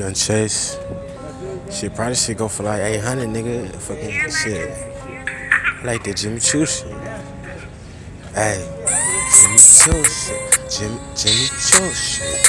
Young 0.00 0.14
Chase. 0.14 0.78
Shit 1.70 1.94
probably 1.94 2.14
should 2.14 2.38
go 2.38 2.48
for 2.48 2.62
like 2.62 2.80
800, 2.80 3.28
nigga. 3.28 3.68
Fucking 3.76 4.30
shit. 4.32 4.72
Like 5.84 6.02
the 6.04 6.14
Jimmy 6.14 6.40
Choo 6.40 6.64
shit. 6.64 6.88
Hey, 8.32 8.64
Jimmy 9.36 9.60
Choo 9.60 10.00
shit. 10.08 10.40
Jimmy, 10.72 10.96
Jimmy 11.12 11.46
Choo 11.52 11.84
shit. 11.92 12.48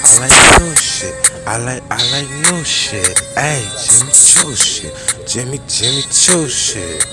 I 0.00 0.16
like 0.16 0.32
new 0.56 0.74
shit. 0.76 1.12
I 1.46 1.58
like, 1.58 1.82
I 1.92 2.00
like 2.08 2.30
new 2.48 2.64
shit. 2.64 3.20
Hey, 3.36 3.68
Jimmy 3.84 4.12
Choo 4.16 4.56
shit. 4.56 5.28
Jimmy, 5.28 5.60
Jimmy 5.68 6.00
Choo 6.08 6.48
shit. 6.48 7.04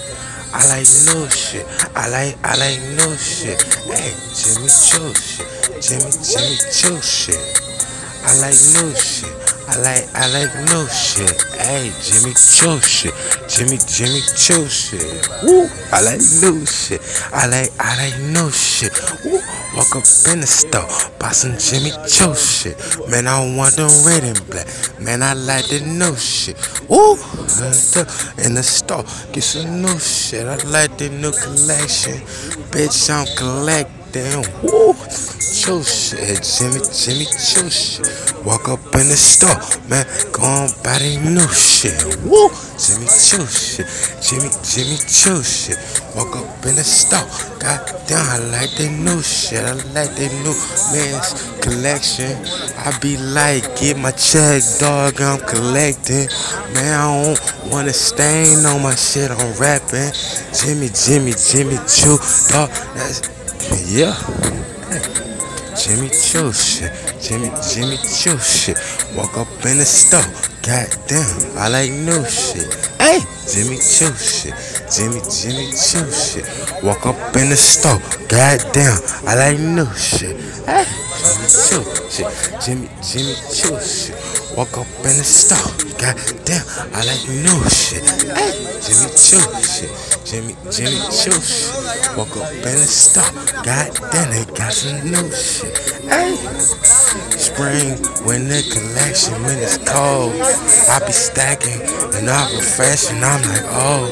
I 0.54 0.64
like 0.72 0.88
new 1.04 1.28
shit. 1.28 1.68
I 1.98 2.08
like, 2.08 2.38
I 2.46 2.56
like 2.56 2.80
new 2.96 3.14
shit. 3.18 3.62
Hey, 3.92 4.16
Jimmy 4.32 4.72
Choo 4.72 5.12
shit. 5.20 5.84
Jimmy, 5.84 6.16
Jimmy 6.24 6.56
Choo 6.72 7.02
shit. 7.02 7.60
I 8.24 8.40
like 8.40 8.56
new 8.80 8.96
shit. 8.96 9.35
I 9.68 9.78
like 9.78 10.06
I 10.14 10.28
like 10.32 10.54
new 10.70 10.88
shit. 10.88 11.42
Hey, 11.58 11.92
Jimmy 12.02 12.34
Choo 12.34 12.80
shit. 12.80 13.14
Jimmy 13.50 13.78
Jimmy 13.88 14.22
Choo 14.38 14.68
shit. 14.68 15.28
Woo! 15.44 15.68
I 15.92 16.02
like 16.02 16.22
new 16.42 16.66
shit. 16.66 17.02
I 17.34 17.48
like 17.48 17.72
I 17.80 17.98
like 17.98 18.20
new 18.22 18.52
shit. 18.52 18.94
Woo! 19.26 19.42
Walk 19.76 19.96
up 19.96 20.06
in 20.32 20.40
the 20.40 20.48
store, 20.48 20.88
buy 21.20 21.32
some 21.32 21.58
Jimmy 21.58 21.92
Choo 22.08 22.36
shit. 22.36 22.78
Man, 23.10 23.28
I 23.28 23.40
want 23.58 23.76
them 23.76 23.92
red 24.06 24.24
and 24.24 24.40
black. 24.50 24.68
Man, 25.02 25.22
I 25.22 25.34
like 25.34 25.68
the 25.68 25.82
new 25.82 26.16
shit. 26.16 26.56
Woo! 26.88 27.16
In 28.46 28.54
the 28.54 28.64
store, 28.64 29.04
get 29.34 29.44
some 29.44 29.82
new 29.82 30.00
shit. 30.00 30.46
I 30.46 30.56
like 30.70 30.98
the 30.98 31.10
new 31.10 31.32
collection. 31.32 32.22
Bitch, 32.72 33.10
I'm 33.10 33.26
collecting. 33.36 34.05
Woo! 34.16 34.96
Choo 34.96 35.84
shit, 35.84 36.40
Jimmy, 36.40 36.80
Jimmy 36.88 37.26
Choo 37.26 37.70
shit. 37.70 38.08
Walk 38.46 38.70
up 38.70 38.80
in 38.96 39.12
the 39.12 39.18
store, 39.20 39.60
man, 39.90 40.08
go 40.32 40.42
on 40.44 40.70
buy 40.84 40.96
the 41.00 41.20
new 41.20 41.44
shit. 41.52 42.00
Woo! 42.24 42.48
Jimmy 42.80 43.12
Choo 43.12 43.44
shit, 43.44 43.84
Jimmy, 44.24 44.48
Jimmy 44.64 44.96
Choo 45.04 45.44
shit. 45.44 45.76
Walk 46.16 46.32
up 46.32 46.48
in 46.64 46.76
the 46.76 46.84
store, 46.84 47.28
goddamn, 47.60 48.24
I 48.24 48.40
like 48.56 48.72
the 48.80 48.88
new 48.88 49.22
shit. 49.22 49.60
I 49.60 49.74
like 49.92 50.16
the 50.16 50.32
new 50.48 50.56
man's 50.96 51.36
collection. 51.60 52.40
I 52.88 52.98
be 53.00 53.18
like, 53.18 53.68
get 53.76 53.98
my 53.98 54.12
check, 54.12 54.64
dog, 54.80 55.20
I'm 55.20 55.40
collecting. 55.44 56.32
Man, 56.72 56.96
I 56.96 57.36
don't 57.36 57.70
wanna 57.70 57.92
stain 57.92 58.64
on 58.66 58.82
my 58.82 58.96
shit, 58.96 59.30
I'm 59.30 59.60
rapping. 59.60 60.16
Jimmy, 60.56 60.88
Jimmy, 60.96 61.36
Jimmy 61.36 61.76
Choo, 61.84 62.16
dog, 62.48 62.72
that's, 62.96 63.36
yeah. 63.86 64.16
Jimmy 65.76 66.10
Choo 66.10 66.52
shit. 66.52 66.92
Jimmy, 67.22 67.52
Jimmy 67.62 67.98
Choo 67.98 68.38
shit. 68.38 68.78
Walk 69.16 69.38
up 69.38 69.48
in 69.66 69.78
the 69.78 69.86
store. 69.86 70.24
Goddamn, 70.64 71.58
I 71.58 71.68
like 71.70 71.92
new 71.92 72.24
shit. 72.26 72.66
Hey, 73.00 73.20
Jimmy 73.46 73.78
Choo 73.78 74.10
shit. 74.16 74.56
Jimmy, 74.90 75.22
Jimmy 75.30 75.70
Choo 75.72 76.10
shit. 76.10 76.48
Walk 76.84 77.06
up 77.06 77.36
in 77.36 77.50
the 77.50 77.56
store. 77.56 78.00
Goddamn, 78.28 78.98
I 79.28 79.36
like 79.36 79.60
new 79.60 79.86
shit. 79.94 80.38
Hey, 80.66 80.86
Jimmy 81.22 81.48
Choo 81.52 81.84
shit. 82.10 82.28
Jimmy, 82.64 82.90
Jimmy 83.04 83.36
Choo 83.54 83.80
shit. 83.80 84.16
Walk 84.58 84.78
up 84.78 84.88
in 85.06 85.18
the 85.18 85.24
store. 85.24 85.70
Goddamn, 86.00 86.66
I 86.94 87.04
like 87.06 87.28
new 87.28 87.70
shit. 87.70 88.04
Hey, 88.34 88.52
Jimmy 88.82 89.10
Choo 89.14 89.44
shit. 89.62 90.15
Jimmy, 90.26 90.58
Jimmy 90.74 90.98
shit. 91.14 91.38
Walk 92.18 92.34
up 92.42 92.50
in 92.50 92.82
the 92.82 92.90
God 93.62 93.94
damn, 94.10 94.34
they 94.34 94.42
got 94.58 94.74
some 94.74 94.98
new 95.06 95.30
shit. 95.30 96.02
Hey, 96.10 96.34
spring, 97.38 97.94
winter 98.26 98.66
collection 98.74 99.38
when 99.46 99.62
it's 99.62 99.78
cold. 99.86 100.34
I 100.90 100.98
be 101.06 101.14
stacking 101.14 101.78
and 102.18 102.28
I 102.28 102.50
refreshing. 102.58 103.22
I'm 103.22 103.38
like, 103.46 103.70
oh, 103.70 104.10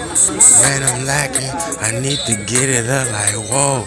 man, 0.61 0.84
I'm 0.86 1.06
lacking. 1.09 1.50
I 1.81 1.97
need 2.00 2.19
to 2.29 2.38
get 2.46 2.69
it 2.69 2.85
up. 2.94 3.09
Like, 3.09 3.34
whoa, 3.50 3.81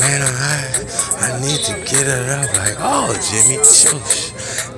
man, 0.00 0.24
I'm 0.24 0.32
high. 0.40 0.72
I 1.20 1.36
need 1.44 1.60
to 1.68 1.74
get 1.84 2.08
it 2.08 2.28
up. 2.32 2.48
Like, 2.56 2.76
oh, 2.80 3.12
Jimmy 3.28 3.60
Choo. 3.60 4.00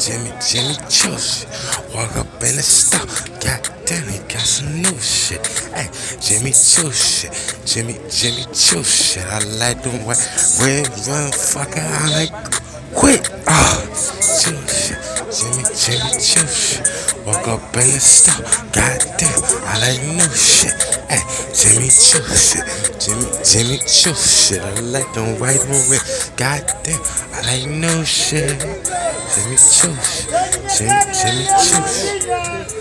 Jimmy, 0.03 0.35
Jimmy 0.43 0.75
shit. 0.91 1.47
Walk 1.95 2.17
up 2.17 2.27
in 2.43 2.59
the 2.59 2.67
store. 2.67 3.07
Goddamn, 3.39 4.10
they 4.10 4.10
got 4.41 4.47
some 4.47 4.81
new 4.81 4.99
shit. 4.99 5.45
Hey, 5.77 5.89
Jimmy 6.19 6.53
Choo 6.53 6.91
shit. 6.91 7.33
Jimmy, 7.67 7.93
Jimmy 8.09 8.45
Choo 8.57 8.83
shit. 8.83 9.25
I 9.29 9.39
like 9.61 9.83
the 9.83 9.91
way 10.09 10.17
red 10.65 10.89
run 11.05 11.29
fucker. 11.29 11.85
I 11.85 12.09
like 12.17 12.33
quit. 12.95 13.29
Ah, 13.47 13.85
Choo 14.41 14.57
shit. 14.65 14.97
Jimmy, 15.29 15.63
Jimmy 15.77 16.11
Choo 16.17 16.47
shit. 16.49 16.89
Walk 17.27 17.47
up 17.49 17.61
in 17.77 17.85
the 17.93 18.01
store. 18.01 18.41
Goddamn, 18.73 19.41
I 19.69 19.77
like 19.85 20.01
new 20.09 20.33
shit. 20.33 20.73
Hey, 21.13 21.21
Jimmy 21.53 21.93
Choo 21.93 22.25
shit. 22.33 22.65
Jimmy, 22.97 23.29
Jimmy 23.45 23.77
Choo 23.85 24.15
shit. 24.17 24.63
I 24.63 24.81
like 24.81 25.13
them 25.13 25.39
white 25.39 25.61
red. 25.69 26.01
Goddamn, 26.41 27.03
I 27.37 27.41
like 27.45 27.69
new 27.69 28.05
shit. 28.07 28.57
Jimmy 29.37 29.57
Choo 29.61 29.93
shit. 30.01 30.33
Jimmy, 30.73 30.97
Jimmy 31.13 31.45
Choo 31.61 31.85
shit. 31.93 32.81